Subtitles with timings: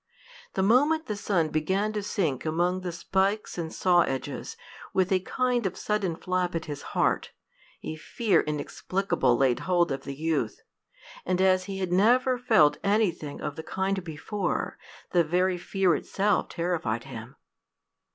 [0.55, 4.57] The moment the sun began to sink among the spikes and saw edges,
[4.95, 7.29] with a kind of sudden flap at his heart,
[7.83, 10.63] a fear inexplicable laid hold of the youth;
[11.23, 14.79] and as he had never felt anything of the kind before,
[15.11, 17.35] the very fear itself terrified him.